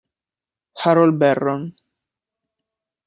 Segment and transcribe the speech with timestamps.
[0.85, 1.69] Harold Barron